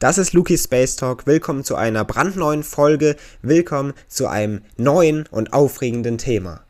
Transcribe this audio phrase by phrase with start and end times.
[0.00, 1.26] Das ist Luki Space Talk.
[1.26, 3.16] Willkommen zu einer brandneuen Folge.
[3.42, 6.60] Willkommen zu einem neuen und aufregenden Thema.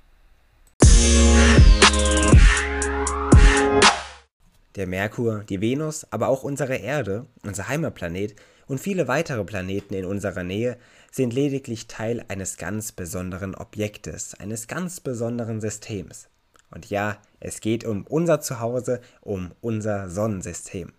[4.77, 8.35] Der Merkur, die Venus, aber auch unsere Erde, unser Heimatplanet
[8.67, 10.79] und viele weitere Planeten in unserer Nähe
[11.11, 16.29] sind lediglich Teil eines ganz besonderen Objektes, eines ganz besonderen Systems.
[16.71, 20.95] Und ja, es geht um unser Zuhause, um unser Sonnensystem.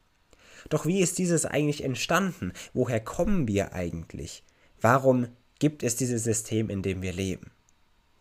[0.69, 2.53] Doch wie ist dieses eigentlich entstanden?
[2.73, 4.43] Woher kommen wir eigentlich?
[4.81, 5.27] Warum
[5.59, 7.51] gibt es dieses System, in dem wir leben?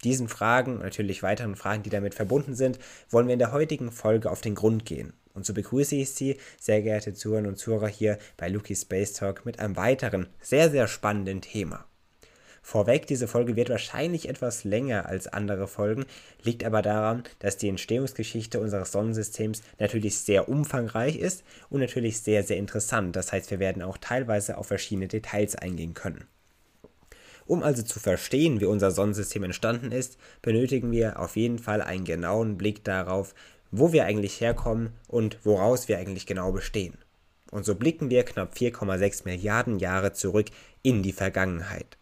[0.04, 2.78] Diesen Fragen und natürlich weiteren Fragen, die damit verbunden sind,
[3.10, 5.12] wollen wir in der heutigen Folge auf den Grund gehen.
[5.34, 9.44] Und so begrüße ich Sie, sehr geehrte Zuhörer und Zuhörer, hier bei Luki Space Talk
[9.44, 11.84] mit einem weiteren, sehr, sehr spannenden Thema.
[12.70, 16.04] Vorweg, diese Folge wird wahrscheinlich etwas länger als andere Folgen,
[16.42, 22.42] liegt aber daran, dass die Entstehungsgeschichte unseres Sonnensystems natürlich sehr umfangreich ist und natürlich sehr,
[22.42, 23.16] sehr interessant.
[23.16, 26.26] Das heißt, wir werden auch teilweise auf verschiedene Details eingehen können.
[27.46, 32.04] Um also zu verstehen, wie unser Sonnensystem entstanden ist, benötigen wir auf jeden Fall einen
[32.04, 33.34] genauen Blick darauf,
[33.70, 36.98] wo wir eigentlich herkommen und woraus wir eigentlich genau bestehen.
[37.50, 40.48] Und so blicken wir knapp 4,6 Milliarden Jahre zurück
[40.82, 41.97] in die Vergangenheit.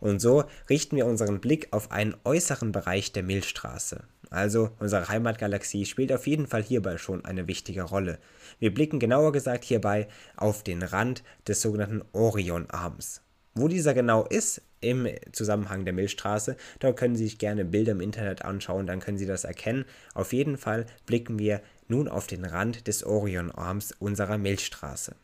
[0.00, 4.04] Und so richten wir unseren Blick auf einen äußeren Bereich der Milchstraße.
[4.30, 8.18] Also unsere Heimatgalaxie spielt auf jeden Fall hierbei schon eine wichtige Rolle.
[8.58, 13.22] Wir blicken genauer gesagt hierbei auf den Rand des sogenannten Orionarms.
[13.54, 18.00] Wo dieser genau ist im Zusammenhang der Milchstraße, da können Sie sich gerne Bilder im
[18.00, 19.84] Internet anschauen, dann können Sie das erkennen.
[20.14, 25.16] Auf jeden Fall blicken wir nun auf den Rand des Orionarms unserer Milchstraße.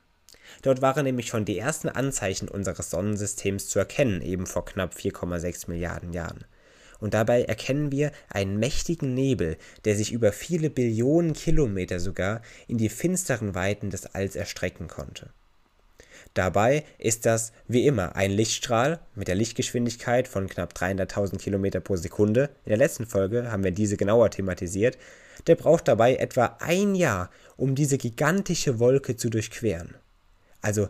[0.62, 5.68] Dort waren nämlich schon die ersten Anzeichen unseres Sonnensystems zu erkennen, eben vor knapp 4,6
[5.68, 6.44] Milliarden Jahren.
[6.98, 12.78] Und dabei erkennen wir einen mächtigen Nebel, der sich über viele Billionen Kilometer sogar in
[12.78, 15.30] die finsteren Weiten des Alls erstrecken konnte.
[16.34, 21.96] Dabei ist das wie immer ein Lichtstrahl mit der Lichtgeschwindigkeit von knapp 300.000 km pro
[21.96, 22.50] Sekunde.
[22.64, 24.98] In der letzten Folge haben wir diese genauer thematisiert.
[25.46, 29.94] Der braucht dabei etwa ein Jahr, um diese gigantische Wolke zu durchqueren.
[30.66, 30.88] Also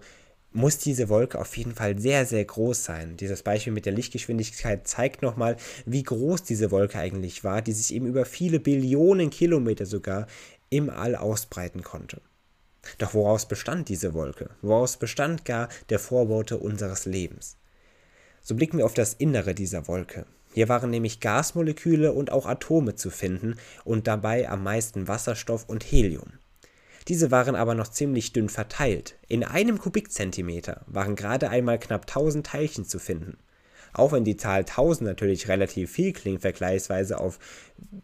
[0.52, 3.18] muss diese Wolke auf jeden Fall sehr, sehr groß sein.
[3.18, 7.92] Dieses Beispiel mit der Lichtgeschwindigkeit zeigt nochmal, wie groß diese Wolke eigentlich war, die sich
[7.92, 10.28] eben über viele Billionen Kilometer sogar
[10.70, 12.22] im All ausbreiten konnte.
[12.96, 14.48] Doch woraus bestand diese Wolke?
[14.62, 17.58] Woraus bestand gar der Vorbote unseres Lebens?
[18.40, 20.24] So blicken wir auf das Innere dieser Wolke.
[20.54, 25.84] Hier waren nämlich Gasmoleküle und auch Atome zu finden und dabei am meisten Wasserstoff und
[25.84, 26.35] Helium.
[27.08, 29.16] Diese waren aber noch ziemlich dünn verteilt.
[29.28, 33.38] In einem Kubikzentimeter waren gerade einmal knapp 1000 Teilchen zu finden.
[33.92, 37.38] Auch wenn die Zahl 1000 natürlich relativ viel klingt vergleichsweise auf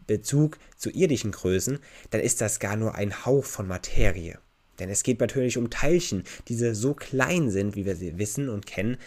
[0.07, 4.39] Bezug zu irdischen Größen, dann ist das gar nur ein Hauch von Materie.
[4.79, 8.65] Denn es geht natürlich um Teilchen, die so klein sind, wie wir sie wissen und
[8.65, 8.97] kennen,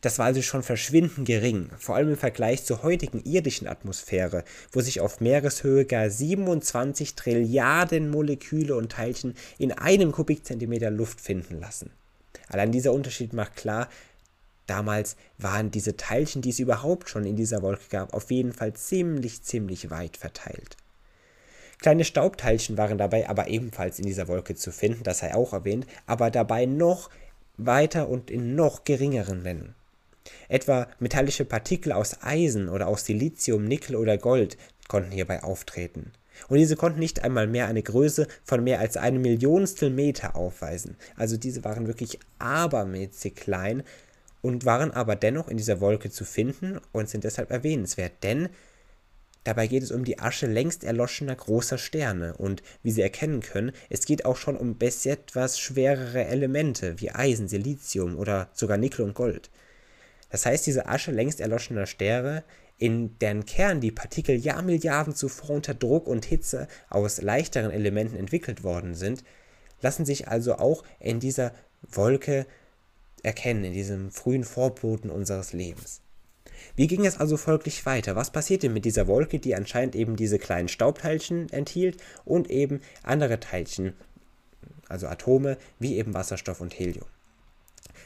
[0.00, 4.80] das war also schon verschwindend gering, vor allem im Vergleich zur heutigen irdischen Atmosphäre, wo
[4.80, 11.90] sich auf Meereshöhe gar 27 Trilliarden Moleküle und Teilchen in einem Kubikzentimeter Luft finden lassen.
[12.48, 13.88] Allein dieser Unterschied macht klar,
[14.66, 18.74] damals waren diese Teilchen, die es überhaupt schon in dieser Wolke gab, auf jeden Fall
[18.74, 20.76] ziemlich, ziemlich weit verteilt.
[21.80, 25.86] Kleine Staubteilchen waren dabei aber ebenfalls in dieser Wolke zu finden, das sei auch erwähnt,
[26.06, 27.08] aber dabei noch
[27.56, 29.74] weiter und in noch geringeren Mengen.
[30.48, 34.56] Etwa metallische Partikel aus Eisen oder aus Silizium, Nickel oder Gold
[34.88, 36.12] konnten hierbei auftreten.
[36.48, 40.96] Und diese konnten nicht einmal mehr eine Größe von mehr als einem Millionstel Meter aufweisen.
[41.16, 43.82] Also diese waren wirklich abermäßig klein
[44.40, 48.48] und waren aber dennoch in dieser Wolke zu finden und sind deshalb erwähnenswert, denn
[49.44, 53.72] Dabei geht es um die Asche längst erloschener großer Sterne und wie Sie erkennen können,
[53.88, 59.14] es geht auch schon um etwas schwerere Elemente wie Eisen, Silizium oder sogar Nickel und
[59.14, 59.48] Gold.
[60.30, 62.44] Das heißt, diese Asche längst erloschener Sterne,
[62.76, 68.62] in deren Kern die Partikel Jahrmilliarden zuvor unter Druck und Hitze aus leichteren Elementen entwickelt
[68.62, 69.24] worden sind,
[69.80, 71.52] lassen sich also auch in dieser
[71.82, 72.46] Wolke
[73.22, 76.00] erkennen, in diesem frühen Vorboten unseres Lebens.
[76.76, 78.16] Wie ging es also folglich weiter?
[78.16, 83.40] Was passierte mit dieser Wolke, die anscheinend eben diese kleinen Staubteilchen enthielt und eben andere
[83.40, 83.94] Teilchen,
[84.88, 87.06] also Atome, wie eben Wasserstoff und Helium?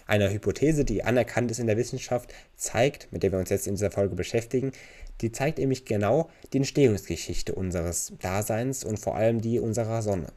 [0.06, 3.74] Einer Hypothese, die anerkannt ist in der Wissenschaft, zeigt, mit der wir uns jetzt in
[3.74, 4.72] dieser Folge beschäftigen,
[5.20, 10.28] die zeigt nämlich genau die Entstehungsgeschichte unseres Daseins und vor allem die unserer Sonne.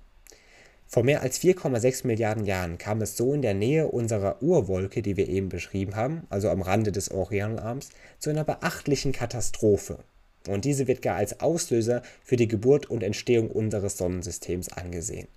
[0.87, 5.17] Vor mehr als 4,6 Milliarden Jahren kam es so in der Nähe unserer Urwolke, die
[5.17, 7.89] wir eben beschrieben haben, also am Rande des Orionarms,
[8.19, 9.99] zu einer beachtlichen Katastrophe.
[10.47, 15.27] Und diese wird gar als Auslöser für die Geburt und Entstehung unseres Sonnensystems angesehen.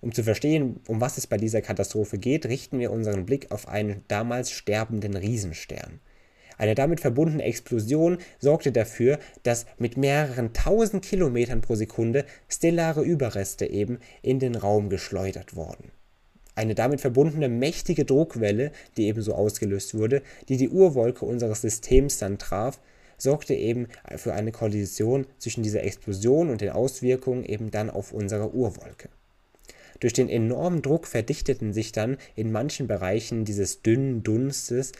[0.00, 3.66] Um zu verstehen, um was es bei dieser Katastrophe geht, richten wir unseren Blick auf
[3.66, 6.00] einen damals sterbenden Riesenstern.
[6.56, 13.66] Eine damit verbundene Explosion sorgte dafür, dass mit mehreren tausend Kilometern pro Sekunde stellare Überreste
[13.66, 15.92] eben in den Raum geschleudert wurden.
[16.56, 22.38] Eine damit verbundene mächtige Druckwelle, die ebenso ausgelöst wurde, die die Urwolke unseres Systems dann
[22.38, 22.80] traf,
[23.16, 23.86] sorgte eben
[24.16, 29.08] für eine Kollision zwischen dieser Explosion und den Auswirkungen eben dann auf unsere Urwolke.
[30.00, 34.92] Durch den enormen Druck verdichteten sich dann in manchen Bereichen dieses dünnen Dunstes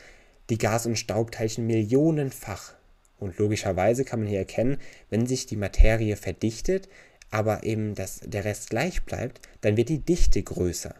[0.49, 2.73] die Gas- und Staubteilchen millionenfach.
[3.17, 4.77] Und logischerweise kann man hier erkennen,
[5.09, 6.89] wenn sich die Materie verdichtet,
[7.31, 10.95] aber eben das, der Rest gleich bleibt, dann wird die Dichte größer.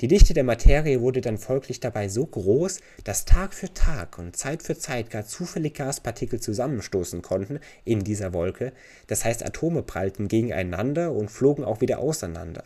[0.00, 4.36] Die Dichte der Materie wurde dann folglich dabei so groß, dass Tag für Tag und
[4.36, 8.72] Zeit für Zeit gar zufällig Gaspartikel zusammenstoßen konnten in dieser Wolke,
[9.06, 12.64] das heißt Atome prallten gegeneinander und flogen auch wieder auseinander.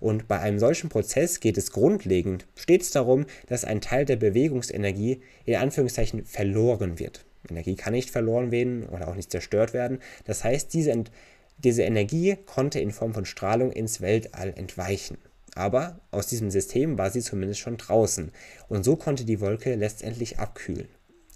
[0.00, 5.20] Und bei einem solchen Prozess geht es grundlegend stets darum, dass ein Teil der Bewegungsenergie
[5.44, 7.24] in Anführungszeichen verloren wird.
[7.48, 9.98] Energie kann nicht verloren werden oder auch nicht zerstört werden.
[10.24, 11.04] Das heißt, diese,
[11.58, 15.18] diese Energie konnte in Form von Strahlung ins Weltall entweichen.
[15.54, 18.30] Aber aus diesem System war sie zumindest schon draußen
[18.68, 20.88] und so konnte die Wolke letztendlich abkühlen.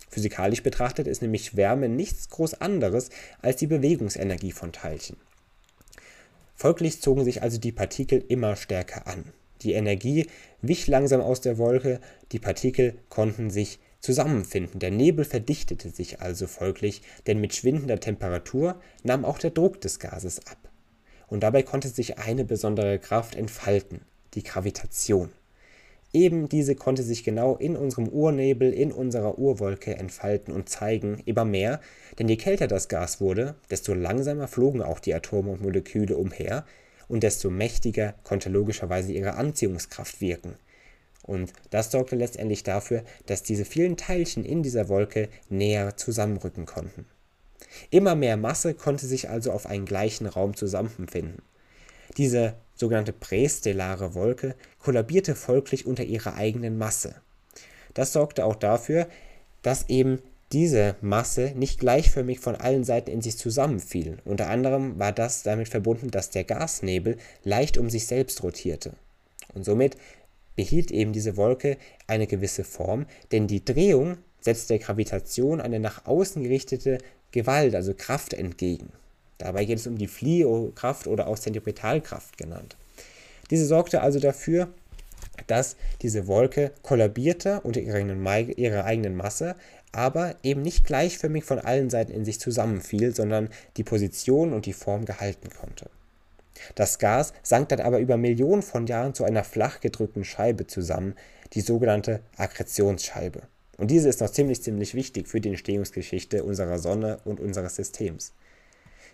[0.08, 3.10] Physikalisch betrachtet ist nämlich Wärme nichts groß anderes
[3.43, 5.17] als die Bewegungsenergie von Teilchen.
[6.54, 9.32] Folglich zogen sich also die Partikel immer stärker an.
[9.62, 10.26] Die Energie
[10.62, 12.00] wich langsam aus der Wolke,
[12.32, 18.80] die Partikel konnten sich zusammenfinden, der Nebel verdichtete sich also folglich, denn mit schwindender Temperatur
[19.02, 20.58] nahm auch der Druck des Gases ab.
[21.26, 24.02] Und dabei konnte sich eine besondere Kraft entfalten,
[24.34, 25.30] die Gravitation.
[26.14, 31.44] Eben diese konnte sich genau in unserem Urnebel, in unserer Urwolke entfalten und zeigen, immer
[31.44, 31.81] mehr,
[32.20, 36.64] denn je kälter das Gas wurde, desto langsamer flogen auch die Atome und Moleküle umher
[37.08, 40.55] und desto mächtiger konnte logischerweise ihre Anziehungskraft wirken.
[41.25, 47.06] Und das sorgte letztendlich dafür, dass diese vielen Teilchen in dieser Wolke näher zusammenrücken konnten.
[47.90, 51.43] Immer mehr Masse konnte sich also auf einen gleichen Raum zusammenfinden.
[52.19, 57.16] Diese sogenannte prästellare Wolke kollabierte folglich unter ihrer eigenen Masse.
[57.94, 59.08] Das sorgte auch dafür,
[59.62, 60.18] dass eben
[60.52, 64.18] diese Masse nicht gleichförmig von allen Seiten in sich zusammenfiel.
[64.24, 68.92] Unter anderem war das damit verbunden, dass der Gasnebel leicht um sich selbst rotierte.
[69.54, 69.96] Und somit
[70.56, 71.76] behielt eben diese Wolke
[72.06, 76.98] eine gewisse Form, denn die Drehung setzt der Gravitation eine nach außen gerichtete
[77.32, 78.92] Gewalt, also Kraft entgegen.
[79.44, 82.79] Dabei geht es um die Fliehkraft oder auch Zentripetalkraft genannt.
[83.50, 84.69] Diese sorgte also dafür,
[85.49, 89.55] dass diese Wolke kollabierte unter ihrer eigenen Masse,
[89.93, 94.73] aber eben nicht gleichförmig von allen Seiten in sich zusammenfiel, sondern die Position und die
[94.73, 95.91] Form gehalten konnte.
[96.75, 101.17] Das Gas sank dann aber über Millionen von Jahren zu einer flach gedrückten Scheibe zusammen,
[101.52, 103.43] die sogenannte Akkretionsscheibe.
[103.76, 108.32] Und diese ist noch ziemlich, ziemlich wichtig für die Entstehungsgeschichte unserer Sonne und unseres Systems.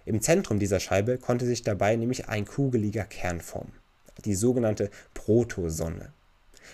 [0.04, 3.72] Im Zentrum dieser Scheibe konnte sich dabei nämlich ein kugeliger Kern formen,
[4.24, 6.12] die sogenannte Protosonne.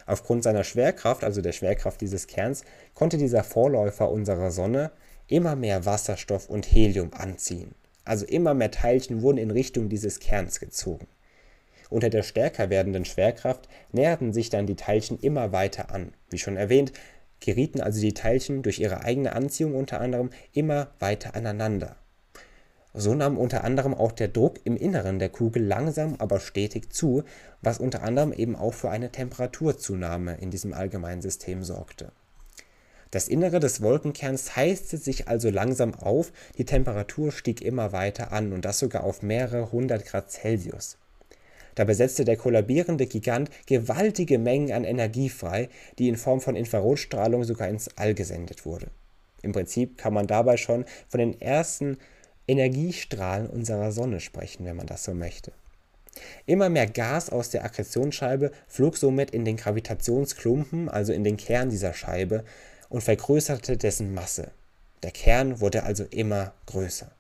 [0.06, 2.64] Aufgrund seiner Schwerkraft, also der Schwerkraft dieses Kerns,
[2.94, 4.90] konnte dieser Vorläufer unserer Sonne
[5.28, 7.75] immer mehr Wasserstoff und Helium anziehen.
[8.05, 11.08] Also immer mehr Teilchen wurden in Richtung dieses Kerns gezogen.
[11.90, 16.12] Unter der stärker werdenden Schwerkraft näherten sich dann die Teilchen immer weiter an.
[16.31, 16.93] Wie schon erwähnt,
[17.40, 21.96] gerieten also die Teilchen durch ihre eigene Anziehung unter anderem immer weiter aneinander.
[22.98, 27.24] So nahm unter anderem auch der Druck im Inneren der Kugel langsam aber stetig zu,
[27.60, 32.10] was unter anderem eben auch für eine Temperaturzunahme in diesem allgemeinen System sorgte.
[33.10, 38.55] Das Innere des Wolkenkerns heizte sich also langsam auf, die Temperatur stieg immer weiter an
[38.55, 40.96] und das sogar auf mehrere hundert Grad Celsius.
[41.74, 47.44] Dabei setzte der kollabierende Gigant gewaltige Mengen an Energie frei, die in Form von Infrarotstrahlung
[47.44, 48.86] sogar ins All gesendet wurde.
[49.43, 51.98] Im Prinzip kann man dabei schon von den ersten
[52.46, 55.53] Energiestrahlen unserer Sonne sprechen, wenn man das so möchte.
[56.46, 61.70] Immer mehr Gas aus der Akkretionsscheibe flog somit in den Gravitationsklumpen, also in den Kern
[61.70, 62.44] dieser Scheibe,
[62.88, 64.50] und vergrößerte dessen Masse.
[65.03, 67.10] Der Kern wurde also immer größer.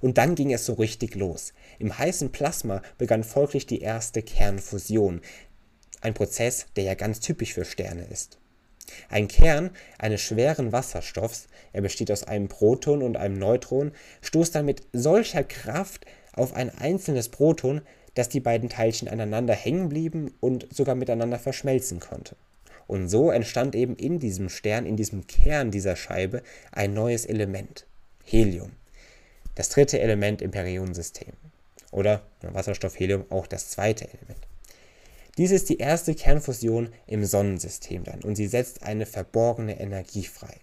[0.00, 1.52] Und dann ging es so richtig los.
[1.78, 5.20] Im heißen Plasma begann folglich die erste Kernfusion,
[6.00, 8.38] ein Prozess, der ja ganz typisch für Sterne ist.
[9.08, 14.66] Ein Kern eines schweren Wasserstoffs, er besteht aus einem Proton und einem Neutron, stoßt dann
[14.66, 17.82] mit solcher Kraft auf ein einzelnes Proton,
[18.14, 22.36] dass die beiden Teilchen aneinander hängen blieben und sogar miteinander verschmelzen konnte.
[22.86, 27.86] Und so entstand eben in diesem Stern, in diesem Kern dieser Scheibe, ein neues Element,
[28.24, 28.72] Helium
[29.54, 31.32] das dritte Element im Periodensystem.
[31.90, 34.40] Oder Wasserstoff, Helium auch das zweite Element.
[35.38, 40.60] Dies ist die erste Kernfusion im Sonnensystem dann und sie setzt eine verborgene Energie frei.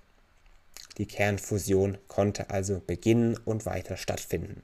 [1.00, 4.62] Die Kernfusion konnte also beginnen und weiter stattfinden.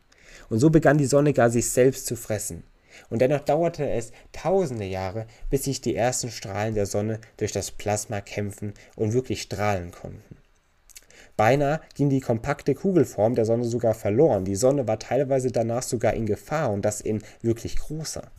[0.50, 2.63] Und so begann die Sonne gar sich selbst zu fressen.
[3.09, 7.71] Und dennoch dauerte es tausende Jahre, bis sich die ersten Strahlen der Sonne durch das
[7.71, 10.38] Plasma kämpfen und wirklich strahlen konnten.
[11.35, 14.45] Beinahe ging die kompakte Kugelform der Sonne sogar verloren.
[14.45, 18.31] Die Sonne war teilweise danach sogar in Gefahr und das in wirklich großer.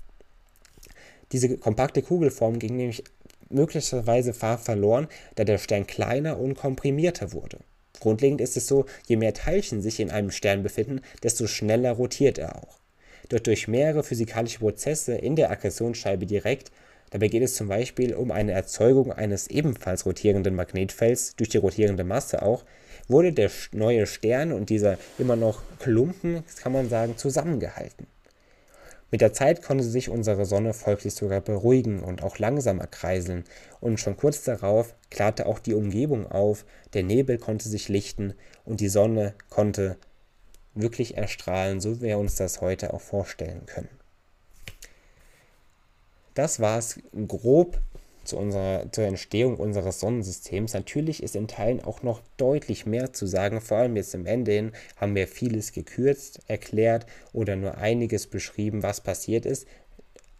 [1.32, 3.02] Diese kompakte Kugelform ging nämlich
[3.48, 7.58] möglicherweise verloren, da der Stern kleiner und komprimierter wurde.
[8.00, 12.38] Grundlegend ist es so, je mehr Teilchen sich in einem Stern befinden, desto schneller rotiert
[12.38, 12.78] er auch.
[13.28, 16.70] Doch durch mehrere physikalische Prozesse in der Akkretionsscheibe direkt,
[17.10, 22.04] dabei geht es zum Beispiel um eine Erzeugung eines ebenfalls rotierenden Magnetfelds durch die rotierende
[22.04, 22.64] Masse auch,
[23.08, 28.06] wurde der neue Stern und dieser immer noch Klumpen, kann man sagen, zusammengehalten.
[29.10, 33.44] Mit der Zeit konnte sich unsere Sonne folglich sogar beruhigen und auch langsamer kreiseln,
[33.80, 38.34] und schon kurz darauf klarte auch die Umgebung auf, der Nebel konnte sich lichten
[38.64, 39.96] und die Sonne konnte
[40.74, 43.88] wirklich erstrahlen, so wie wir uns das heute auch vorstellen können.
[46.34, 47.80] Das war es grob
[48.26, 50.74] zu unserer, zur Entstehung unseres Sonnensystems.
[50.74, 53.60] Natürlich ist in Teilen auch noch deutlich mehr zu sagen.
[53.60, 58.82] Vor allem jetzt im Ende hin haben wir vieles gekürzt, erklärt oder nur einiges beschrieben,
[58.82, 59.66] was passiert ist.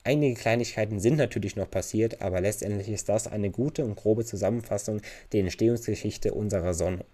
[0.07, 5.01] Einige Kleinigkeiten sind natürlich noch passiert, aber letztendlich ist das eine gute und grobe Zusammenfassung
[5.33, 7.05] der Entstehungsgeschichte unserer Sonne.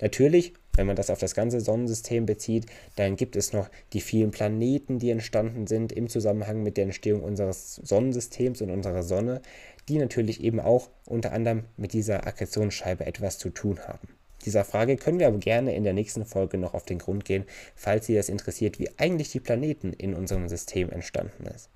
[0.00, 4.32] Natürlich, wenn man das auf das ganze Sonnensystem bezieht, dann gibt es noch die vielen
[4.32, 9.42] Planeten, die entstanden sind im Zusammenhang mit der Entstehung unseres Sonnensystems und unserer Sonne
[9.88, 14.08] die natürlich eben auch unter anderem mit dieser Akkretionsscheibe etwas zu tun haben.
[14.44, 17.44] Dieser Frage können wir aber gerne in der nächsten Folge noch auf den Grund gehen,
[17.74, 21.68] falls Sie das interessiert, wie eigentlich die Planeten in unserem System entstanden ist.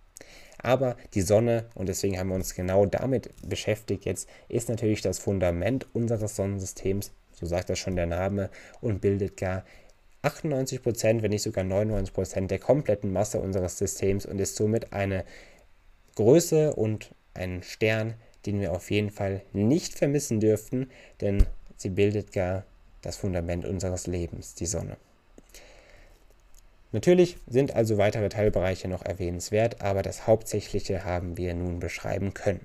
[0.59, 5.19] Aber die Sonne, und deswegen haben wir uns genau damit beschäftigt jetzt, ist natürlich das
[5.19, 8.49] Fundament unseres Sonnensystems, so sagt das schon der Name,
[8.81, 9.65] und bildet gar
[10.23, 15.27] 98%, wenn nicht sogar 99% der kompletten Masse unseres Systems und ist somit eine
[16.15, 18.15] Größe und einen Stern,
[18.47, 22.65] den wir auf jeden Fall nicht vermissen dürften, denn sie bildet gar
[23.03, 24.97] das Fundament unseres Lebens, die Sonne.
[26.93, 32.65] Natürlich sind also weitere Teilbereiche noch erwähnenswert, aber das Hauptsächliche haben wir nun beschreiben können.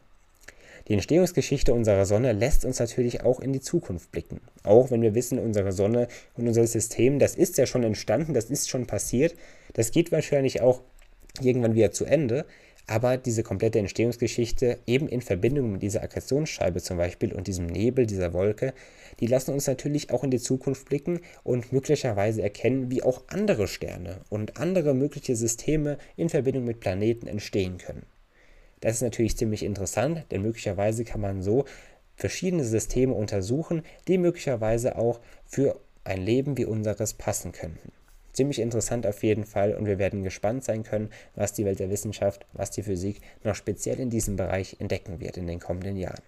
[0.88, 4.41] Die Entstehungsgeschichte unserer Sonne lässt uns natürlich auch in die Zukunft blicken.
[4.63, 8.45] Auch wenn wir wissen, unsere Sonne und unser System, das ist ja schon entstanden, das
[8.45, 9.35] ist schon passiert,
[9.73, 10.81] das geht wahrscheinlich auch
[11.41, 12.45] irgendwann wieder zu Ende,
[12.89, 18.08] aber diese komplette Entstehungsgeschichte eben in Verbindung mit dieser Akkretionsscheibe zum Beispiel und diesem Nebel,
[18.08, 18.74] dieser Wolke,
[19.19, 23.67] die lassen uns natürlich auch in die Zukunft blicken und möglicherweise erkennen, wie auch andere
[23.67, 28.08] Sterne und andere mögliche Systeme in Verbindung mit Planeten entstehen können.
[28.81, 31.65] Das ist natürlich ziemlich interessant, denn möglicherweise kann man so
[32.15, 37.91] verschiedene Systeme untersuchen, die möglicherweise auch für ein Leben wie unseres passen könnten
[38.39, 41.89] ziemlich interessant auf jeden Fall und wir werden gespannt sein können, was die Welt der
[41.89, 46.22] Wissenschaft, was die Physik noch speziell in diesem Bereich entdecken wird in den kommenden Jahren.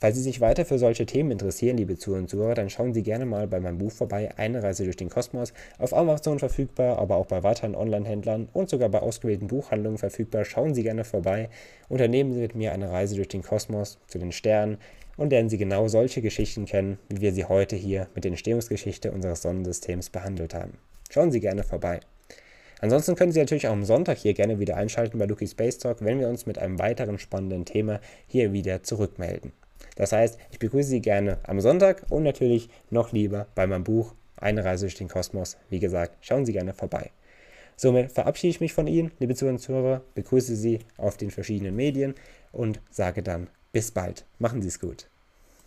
[0.00, 3.02] Falls Sie sich weiter für solche Themen interessieren, liebe Zuhörer und Zuhörer, dann schauen Sie
[3.02, 7.16] gerne mal bei meinem Buch vorbei, Eine Reise durch den Kosmos, auf Amazon verfügbar, aber
[7.16, 10.44] auch bei weiteren Online-Händlern und sogar bei ausgewählten Buchhandlungen verfügbar.
[10.44, 11.48] Schauen Sie gerne vorbei,
[11.88, 14.76] unternehmen Sie mit mir eine Reise durch den Kosmos, zu den Sternen
[15.16, 19.10] und lernen Sie genau solche Geschichten kennen, wie wir sie heute hier mit der Entstehungsgeschichte
[19.10, 20.76] unseres Sonnensystems behandelt haben.
[21.14, 22.00] Schauen Sie gerne vorbei.
[22.80, 25.98] Ansonsten können Sie natürlich auch am Sonntag hier gerne wieder einschalten bei Lucky Space Talk,
[26.00, 29.52] wenn wir uns mit einem weiteren spannenden Thema hier wieder zurückmelden.
[29.94, 34.12] Das heißt, ich begrüße Sie gerne am Sonntag und natürlich noch lieber bei meinem Buch
[34.34, 35.56] Eine Reise durch den Kosmos.
[35.70, 37.12] Wie gesagt, schauen Sie gerne vorbei.
[37.76, 41.76] Somit verabschiede ich mich von Ihnen, liebe Zuhörer und Zuhörer, begrüße Sie auf den verschiedenen
[41.76, 42.16] Medien
[42.50, 44.24] und sage dann bis bald.
[44.40, 45.06] Machen Sie es gut.